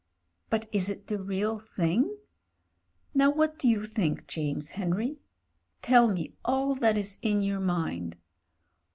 [0.49, 2.17] But is it the real thing?
[3.13, 5.17] Now what do you think, James Henry?—
[5.83, 8.15] ^tell me all that is in your mind.